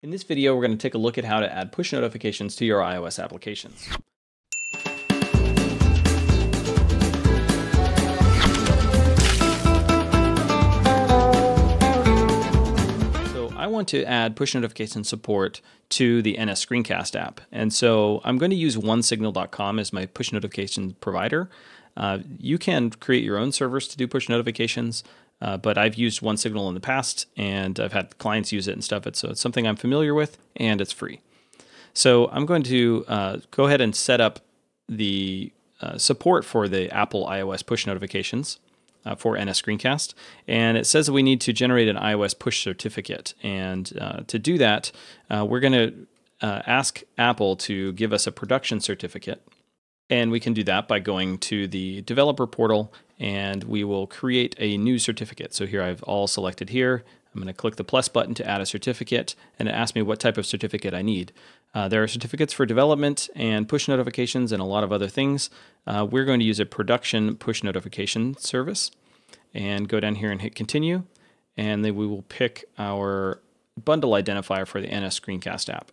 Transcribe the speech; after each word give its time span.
In 0.00 0.10
this 0.10 0.22
video, 0.22 0.54
we're 0.54 0.64
going 0.64 0.78
to 0.78 0.80
take 0.80 0.94
a 0.94 0.98
look 0.98 1.18
at 1.18 1.24
how 1.24 1.40
to 1.40 1.52
add 1.52 1.72
push 1.72 1.92
notifications 1.92 2.54
to 2.54 2.64
your 2.64 2.80
iOS 2.80 3.20
applications. 3.20 3.84
So 13.32 13.52
I 13.56 13.66
want 13.66 13.88
to 13.88 14.04
add 14.04 14.36
push 14.36 14.54
notification 14.54 15.02
support 15.02 15.60
to 15.88 16.22
the 16.22 16.34
NS 16.34 16.64
Screencast 16.64 17.18
app. 17.18 17.40
And 17.50 17.72
so 17.72 18.20
I'm 18.22 18.38
going 18.38 18.50
to 18.50 18.56
use 18.56 18.76
onesignal.com 18.76 19.80
as 19.80 19.92
my 19.92 20.06
push 20.06 20.32
notification 20.32 20.94
provider. 21.00 21.50
Uh, 21.96 22.18
you 22.38 22.56
can 22.56 22.90
create 22.90 23.24
your 23.24 23.36
own 23.36 23.50
servers 23.50 23.88
to 23.88 23.96
do 23.96 24.06
push 24.06 24.28
notifications. 24.28 25.02
Uh, 25.40 25.56
but 25.56 25.78
I've 25.78 25.94
used 25.94 26.20
OneSignal 26.20 26.68
in 26.68 26.74
the 26.74 26.80
past, 26.80 27.26
and 27.36 27.78
I've 27.78 27.92
had 27.92 28.18
clients 28.18 28.52
use 28.52 28.66
it 28.66 28.72
and 28.72 28.82
stuff. 28.82 29.06
It. 29.06 29.16
So 29.16 29.30
it's 29.30 29.40
something 29.40 29.66
I'm 29.66 29.76
familiar 29.76 30.14
with, 30.14 30.38
and 30.56 30.80
it's 30.80 30.92
free. 30.92 31.20
So 31.92 32.28
I'm 32.28 32.46
going 32.46 32.62
to 32.64 33.04
uh, 33.08 33.38
go 33.50 33.66
ahead 33.66 33.80
and 33.80 33.94
set 33.94 34.20
up 34.20 34.40
the 34.88 35.52
uh, 35.80 35.98
support 35.98 36.44
for 36.44 36.68
the 36.68 36.90
Apple 36.90 37.26
iOS 37.26 37.64
push 37.64 37.86
notifications 37.86 38.58
uh, 39.04 39.14
for 39.14 39.38
NS 39.38 39.62
Screencast, 39.62 40.14
and 40.48 40.76
it 40.76 40.86
says 40.86 41.06
that 41.06 41.12
we 41.12 41.22
need 41.22 41.40
to 41.42 41.52
generate 41.52 41.88
an 41.88 41.96
iOS 41.96 42.36
push 42.36 42.62
certificate. 42.62 43.34
And 43.42 43.92
uh, 44.00 44.20
to 44.26 44.38
do 44.38 44.58
that, 44.58 44.90
uh, 45.30 45.46
we're 45.48 45.60
going 45.60 45.72
to 45.72 46.06
ask 46.40 47.02
Apple 47.16 47.56
to 47.56 47.92
give 47.92 48.12
us 48.12 48.26
a 48.26 48.32
production 48.32 48.80
certificate. 48.80 49.42
And 50.10 50.30
we 50.30 50.40
can 50.40 50.54
do 50.54 50.64
that 50.64 50.88
by 50.88 51.00
going 51.00 51.38
to 51.38 51.68
the 51.68 52.02
developer 52.02 52.46
portal 52.46 52.92
and 53.18 53.64
we 53.64 53.84
will 53.84 54.06
create 54.06 54.54
a 54.58 54.76
new 54.76 54.98
certificate. 54.98 55.54
So 55.54 55.66
here 55.66 55.82
I've 55.82 56.02
all 56.04 56.26
selected 56.26 56.70
here. 56.70 57.04
I'm 57.34 57.42
going 57.42 57.52
to 57.52 57.56
click 57.56 57.76
the 57.76 57.84
plus 57.84 58.08
button 58.08 58.34
to 58.34 58.48
add 58.48 58.60
a 58.60 58.66
certificate, 58.66 59.34
and 59.58 59.68
it 59.68 59.72
asks 59.72 59.94
me 59.94 60.02
what 60.02 60.18
type 60.18 60.38
of 60.38 60.46
certificate 60.46 60.94
I 60.94 61.02
need. 61.02 61.32
Uh, 61.74 61.86
there 61.86 62.02
are 62.02 62.08
certificates 62.08 62.52
for 62.52 62.64
development 62.64 63.28
and 63.34 63.68
push 63.68 63.86
notifications 63.86 64.50
and 64.50 64.62
a 64.62 64.64
lot 64.64 64.82
of 64.82 64.92
other 64.92 65.08
things. 65.08 65.50
Uh, 65.86 66.06
we're 66.10 66.24
going 66.24 66.40
to 66.40 66.46
use 66.46 66.58
a 66.58 66.66
production 66.66 67.36
push 67.36 67.62
notification 67.62 68.36
service 68.38 68.90
and 69.52 69.88
go 69.88 70.00
down 70.00 70.16
here 70.16 70.30
and 70.30 70.40
hit 70.40 70.54
continue. 70.54 71.04
And 71.56 71.84
then 71.84 71.94
we 71.94 72.06
will 72.06 72.22
pick 72.22 72.64
our 72.78 73.40
bundle 73.84 74.12
identifier 74.12 74.66
for 74.66 74.80
the 74.80 74.88
NS 74.88 75.20
Screencast 75.20 75.72
app. 75.72 75.90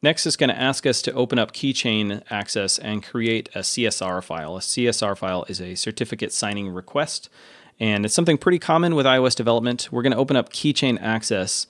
Next, 0.00 0.26
it's 0.26 0.36
going 0.36 0.50
to 0.50 0.60
ask 0.60 0.86
us 0.86 1.02
to 1.02 1.12
open 1.12 1.40
up 1.40 1.52
keychain 1.52 2.22
access 2.30 2.78
and 2.78 3.02
create 3.02 3.48
a 3.54 3.60
CSR 3.60 4.22
file. 4.22 4.56
A 4.56 4.60
CSR 4.60 5.16
file 5.18 5.44
is 5.48 5.60
a 5.60 5.74
certificate 5.74 6.32
signing 6.32 6.68
request, 6.68 7.28
and 7.80 8.04
it's 8.04 8.14
something 8.14 8.38
pretty 8.38 8.60
common 8.60 8.94
with 8.94 9.06
iOS 9.06 9.34
development. 9.34 9.88
We're 9.90 10.02
going 10.02 10.12
to 10.12 10.18
open 10.18 10.36
up 10.36 10.52
keychain 10.52 11.02
access, 11.02 11.66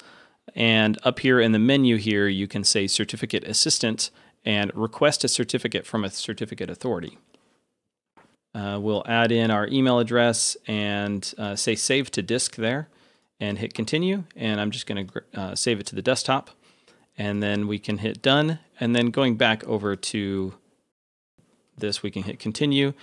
and 0.55 0.99
up 1.05 1.21
here 1.21 1.41
in 1.41 1.53
the 1.53 1.59
menu 1.59 1.97
here, 1.97 2.29
you 2.29 2.47
can 2.47 2.65
say 2.65 2.87
certificate 2.87 3.45
assistant 3.45 4.11
and 4.45 4.71
request 4.75 5.25
a 5.25 5.29
certificate 5.29 5.87
from 5.87 6.05
a 6.05 6.11
certificate 6.11 6.69
authority. 6.69 7.17
Uh, 8.55 8.79
we'll 8.81 9.05
add 9.06 9.33
in 9.33 9.51
our 9.51 9.67
email 9.69 9.99
address 9.99 10.55
and 10.67 11.33
uh, 11.39 11.56
say 11.56 11.75
save 11.75 12.11
to 12.11 12.23
disk 12.23 12.56
there 12.56 12.89
and 13.41 13.59
hit 13.59 13.73
continue. 13.73 14.25
And 14.37 14.61
I'm 14.61 14.71
just 14.71 14.87
going 14.87 15.06
to 15.06 15.23
uh, 15.34 15.55
save 15.55 15.81
it 15.81 15.87
to 15.87 15.95
the 15.95 16.03
desktop 16.03 16.51
and 17.19 17.42
then 17.42 17.66
we 17.66 17.78
can 17.78 17.98
hit 17.98 18.22
done. 18.22 18.61
And 18.78 18.94
then 18.94 19.11
going 19.11 19.36
back 19.36 19.64
over 19.64 19.97
to 19.97 20.55
this, 21.77 22.02
we 22.02 22.12
can 22.12 22.22
hit 22.22 22.38
continue. 22.38 22.94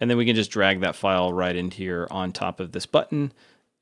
And 0.00 0.10
then 0.10 0.18
we 0.18 0.26
can 0.26 0.34
just 0.34 0.50
drag 0.50 0.80
that 0.80 0.96
file 0.96 1.32
right 1.32 1.54
in 1.54 1.70
here 1.70 2.08
on 2.10 2.32
top 2.32 2.58
of 2.58 2.72
this 2.72 2.84
button. 2.84 3.32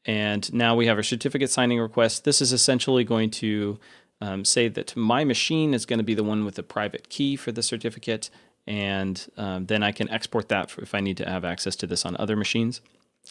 And 0.05 0.53
now 0.53 0.77
we 0.77 0.87
have 0.87 0.99
our 0.99 1.03
certificate 1.03 1.51
signing 1.51 1.81
request. 1.81 2.25
This 2.25 2.43
is 2.43 2.53
essentially 2.53 3.03
going 3.03 3.31
to 3.31 3.79
um, 4.21 4.45
say 4.45 4.69
that 4.69 4.95
my 4.95 5.25
machine 5.25 5.73
is 5.73 5.87
going 5.87 5.99
to 5.99 6.05
be 6.05 6.15
the 6.15 6.23
one 6.23 6.45
with 6.45 6.57
the 6.57 6.63
private 6.63 7.09
key 7.09 7.35
for 7.35 7.51
the 7.51 7.63
certificate. 7.63 8.29
And 8.67 9.27
um, 9.37 9.67
then 9.67 9.83
I 9.83 9.91
can 9.91 10.09
export 10.11 10.49
that 10.51 10.75
if 10.79 10.95
I 10.95 11.01
need 11.01 11.17
to 11.17 11.29
have 11.29 11.45
access 11.45 11.75
to 11.77 11.87
this 11.87 12.05
on 12.05 12.17
other 12.19 12.37
machines. 12.37 12.83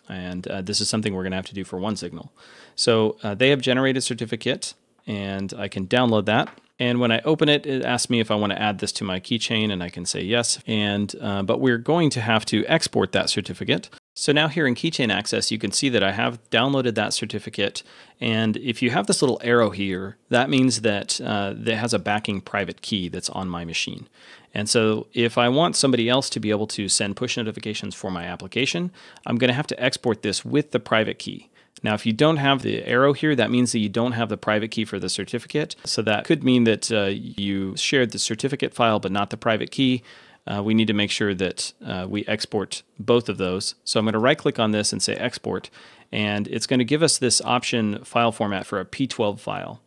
And 0.10 0.48
uh, 0.48 0.62
this 0.62 0.82
is 0.82 0.90
something 0.90 1.14
we're 1.14 1.24
going 1.24 1.32
to 1.32 1.38
have 1.38 1.46
to 1.48 1.54
do 1.54 1.64
for 1.64 1.78
OneSignal. 1.78 2.30
So 2.76 3.18
uh, 3.22 3.36
they 3.36 3.50
have 3.50 3.62
generated 3.62 4.04
certificate 4.04 4.74
and 5.08 5.54
I 5.58 5.68
can 5.68 5.88
download 5.88 6.26
that. 6.26 6.60
And 6.80 7.00
when 7.00 7.12
I 7.12 7.22
open 7.26 7.48
it, 7.48 7.68
it 7.68 7.86
asks 7.86 8.10
me 8.10 8.20
if 8.20 8.32
I 8.32 8.36
want 8.36 8.54
to 8.54 8.62
add 8.62 8.80
this 8.80 8.92
to 8.94 9.04
my 9.04 9.20
keychain, 9.20 9.72
and 9.72 9.84
I 9.84 9.90
can 9.90 10.04
say 10.04 10.22
yes. 10.22 10.58
And 10.66 11.14
uh, 11.22 11.44
but 11.44 11.62
we're 11.62 11.78
going 11.78 12.10
to 12.12 12.22
have 12.22 12.44
to 12.46 12.66
export 12.66 13.12
that 13.12 13.30
certificate. 13.30 13.90
So 14.16 14.32
now 14.32 14.48
here 14.48 14.68
in 14.68 14.76
Keychain 14.76 15.14
Access, 15.14 15.52
you 15.52 15.58
can 15.58 15.72
see 15.72 15.90
that 15.90 16.04
I 16.04 16.12
have 16.12 16.42
downloaded 16.50 16.96
that 16.96 17.14
certificate. 17.14 17.84
And 18.20 18.58
if 18.58 18.82
you 18.82 18.90
have 18.90 19.08
this 19.08 19.22
little 19.22 19.40
arrow 19.44 19.70
here, 19.70 20.18
that 20.30 20.50
means 20.50 20.82
that 20.82 21.22
uh, 21.22 21.54
that 21.56 21.76
has 21.76 21.94
a 21.94 22.00
backing 22.00 22.42
private 22.42 22.82
key 22.82 23.10
that's 23.10 23.30
on 23.30 23.48
my 23.48 23.64
machine. 23.64 24.10
And 24.54 24.68
so 24.68 25.08
if 25.14 25.38
I 25.38 25.50
want 25.50 25.76
somebody 25.76 26.10
else 26.10 26.30
to 26.32 26.40
be 26.40 26.50
able 26.50 26.68
to 26.68 26.90
send 26.90 27.16
push 27.16 27.38
notifications 27.38 27.94
for 27.94 28.10
my 28.10 28.26
application, 28.26 28.92
I'm 29.26 29.38
going 29.38 29.50
to 29.50 29.54
have 29.54 29.68
to 29.68 29.82
export 29.82 30.24
this 30.24 30.44
with 30.44 30.72
the 30.72 30.80
private 30.80 31.20
key. 31.20 31.51
Now, 31.84 31.96
if 31.96 32.06
you 32.06 32.14
don't 32.14 32.38
have 32.38 32.62
the 32.62 32.84
arrow 32.84 33.14
here, 33.14 33.36
that 33.36 33.50
means 33.50 33.72
that 33.72 33.80
you 33.80 33.90
don't 33.90 34.12
have 34.12 34.30
the 34.30 34.38
private 34.38 34.70
key 34.70 34.86
for 34.86 35.00
the 35.00 35.10
certificate. 35.10 35.76
So 35.84 36.02
that 36.04 36.26
could 36.26 36.44
mean 36.44 36.64
that 36.66 36.92
uh, 36.92 37.06
you 37.06 37.76
shared 37.76 38.12
the 38.12 38.20
certificate 38.20 38.74
file 38.74 39.00
but 39.00 39.12
not 39.12 39.32
the 39.32 39.38
private 39.38 39.72
key. 39.72 40.04
Uh, 40.48 40.62
we 40.64 40.74
need 40.74 40.88
to 40.88 40.94
make 40.94 41.12
sure 41.12 41.34
that 41.34 41.74
uh, 41.86 42.06
we 42.10 42.26
export 42.26 42.84
both 43.00 43.30
of 43.30 43.38
those. 43.38 43.76
So 43.84 44.00
I'm 44.00 44.06
going 44.06 44.14
to 44.14 44.20
right 44.20 44.38
click 44.38 44.60
on 44.60 44.72
this 44.72 44.92
and 44.92 45.02
say 45.02 45.16
export, 45.16 45.70
and 46.12 46.48
it's 46.48 46.68
going 46.68 46.80
to 46.80 46.86
give 46.86 47.04
us 47.04 47.18
this 47.18 47.42
option 47.42 48.04
file 48.04 48.32
format 48.32 48.66
for 48.66 48.80
a 48.80 48.86
P12 48.86 49.40
file. 49.40 49.82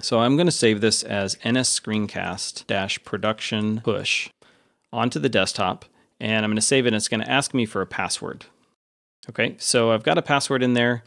So 0.00 0.20
I'm 0.20 0.36
going 0.36 0.46
to 0.46 0.52
save 0.52 0.80
this 0.80 1.04
as 1.04 1.36
NS 1.46 1.78
Screencast 1.78 3.04
production 3.04 3.80
push 3.80 4.28
onto 4.92 5.20
the 5.20 5.28
desktop, 5.28 5.84
and 6.18 6.44
I'm 6.44 6.50
going 6.50 6.56
to 6.56 6.62
save 6.62 6.86
it, 6.86 6.88
and 6.88 6.96
it's 6.96 7.08
going 7.08 7.22
to 7.22 7.30
ask 7.30 7.54
me 7.54 7.64
for 7.64 7.80
a 7.80 7.86
password. 7.86 8.46
Okay, 9.30 9.56
so 9.58 9.90
I've 9.92 10.02
got 10.02 10.18
a 10.18 10.22
password 10.22 10.62
in 10.62 10.74
there, 10.74 11.02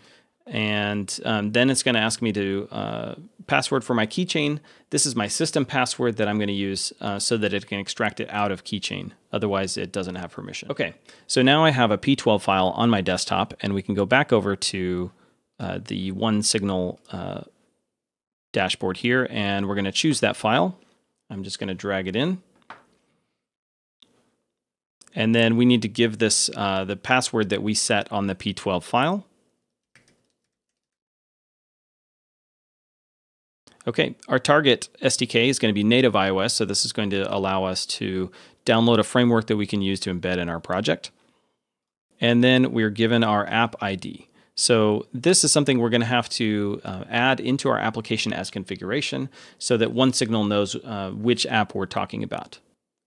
and 0.45 1.19
um, 1.23 1.51
then 1.51 1.69
it's 1.69 1.83
going 1.83 1.95
to 1.95 2.01
ask 2.01 2.21
me 2.21 2.31
to 2.33 2.67
uh, 2.71 3.15
password 3.45 3.83
for 3.83 3.93
my 3.93 4.07
keychain. 4.07 4.59
This 4.89 5.05
is 5.05 5.15
my 5.15 5.27
system 5.27 5.65
password 5.65 6.17
that 6.17 6.27
I'm 6.27 6.37
going 6.37 6.47
to 6.47 6.53
use 6.53 6.93
uh, 6.99 7.19
so 7.19 7.37
that 7.37 7.53
it 7.53 7.67
can 7.67 7.79
extract 7.79 8.19
it 8.19 8.29
out 8.29 8.51
of 8.51 8.63
keychain. 8.63 9.11
Otherwise, 9.31 9.77
it 9.77 9.91
doesn't 9.91 10.15
have 10.15 10.31
permission. 10.31 10.71
Okay, 10.71 10.93
so 11.27 11.41
now 11.41 11.63
I 11.63 11.71
have 11.71 11.91
a 11.91 11.97
P12 11.97 12.41
file 12.41 12.69
on 12.69 12.89
my 12.89 13.01
desktop, 13.01 13.53
and 13.61 13.73
we 13.73 13.81
can 13.81 13.93
go 13.93 14.05
back 14.05 14.33
over 14.33 14.55
to 14.55 15.11
uh, 15.59 15.79
the 15.85 16.11
OneSignal 16.11 16.97
uh, 17.11 17.41
dashboard 18.53 18.97
here, 18.97 19.27
and 19.29 19.67
we're 19.67 19.75
going 19.75 19.85
to 19.85 19.91
choose 19.91 20.21
that 20.21 20.35
file. 20.35 20.79
I'm 21.29 21.43
just 21.43 21.59
going 21.59 21.67
to 21.67 21.75
drag 21.75 22.07
it 22.07 22.15
in. 22.15 22.41
And 25.15 25.33
then 25.33 25.57
we 25.57 25.65
need 25.65 25.81
to 25.81 25.87
give 25.87 26.19
this 26.19 26.49
uh, 26.55 26.83
the 26.85 26.95
password 26.95 27.49
that 27.49 27.63
we 27.63 27.73
set 27.73 28.11
on 28.11 28.27
the 28.27 28.35
P12 28.35 28.83
file. 28.83 29.25
Okay, 33.87 34.15
our 34.27 34.37
target 34.37 34.89
SDK 35.01 35.47
is 35.47 35.59
going 35.59 35.73
to 35.73 35.73
be 35.73 35.83
native 35.83 36.13
iOS, 36.13 36.51
so 36.51 36.65
this 36.65 36.83
is 36.83 36.91
going 36.91 37.09
to 37.11 37.33
allow 37.33 37.63
us 37.63 37.85
to 37.85 38.29
download 38.65 38.99
a 38.99 39.03
framework 39.03 39.47
that 39.47 39.55
we 39.55 39.65
can 39.65 39.81
use 39.81 39.99
to 40.01 40.13
embed 40.13 40.37
in 40.37 40.49
our 40.49 40.59
project. 40.59 41.11
And 42.19 42.43
then 42.43 42.73
we're 42.73 42.89
given 42.89 43.23
our 43.23 43.47
app 43.47 43.81
ID. 43.81 44.27
So 44.55 45.05
this 45.13 45.43
is 45.43 45.51
something 45.51 45.79
we're 45.79 45.89
going 45.89 46.01
to 46.01 46.07
have 46.07 46.27
to 46.29 46.81
uh, 46.83 47.05
add 47.09 47.39
into 47.39 47.69
our 47.69 47.77
application 47.77 48.33
as 48.33 48.49
configuration 48.49 49.29
so 49.57 49.77
that 49.77 49.93
OneSignal 49.93 50.47
knows 50.47 50.75
uh, 50.75 51.11
which 51.13 51.45
app 51.45 51.73
we're 51.73 51.85
talking 51.85 52.23
about. 52.23 52.59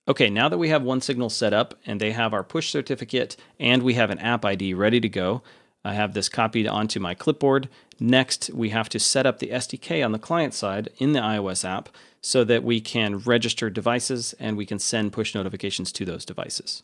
Okay, 0.09 0.31
now 0.31 0.49
that 0.49 0.59
we 0.59 0.71
have 0.71 0.83
OneSignal 0.83 1.31
set 1.31 1.53
up 1.53 1.75
and 1.87 2.01
they 2.01 2.13
have 2.13 2.33
our 2.33 2.43
push 2.43 2.71
certificate 2.71 3.37
and 3.59 3.83
we 3.83 3.95
have 3.95 4.11
an 4.11 4.19
app 4.19 4.45
ID 4.45 4.75
ready 4.75 5.01
to 5.01 5.09
go, 5.09 5.43
I 5.85 5.95
have 5.95 6.15
this 6.15 6.29
copied 6.29 6.67
onto 6.67 7.01
my 7.01 7.15
clipboard. 7.15 7.69
Next, 7.99 8.51
we 8.51 8.71
have 8.71 8.89
to 8.91 8.99
set 8.99 9.27
up 9.27 9.39
the 9.39 9.51
SDK 9.51 10.05
on 10.05 10.13
the 10.13 10.19
client 10.19 10.55
side 10.55 10.91
in 10.99 11.13
the 11.13 11.21
iOS 11.21 11.69
app 11.69 11.89
so 12.21 12.45
that 12.45 12.65
we 12.65 12.81
can 12.81 13.19
register 13.19 13.71
devices 13.71 14.35
and 14.39 14.57
we 14.57 14.67
can 14.67 14.79
send 14.79 15.13
push 15.13 15.35
notifications 15.35 15.93
to 15.93 16.05
those 16.05 16.25
devices. 16.25 16.83